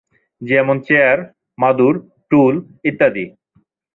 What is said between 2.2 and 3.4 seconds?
টুল ইত্যাদি।